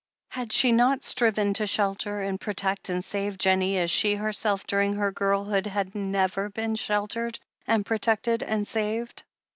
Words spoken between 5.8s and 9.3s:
never been sheltered and protected and saved?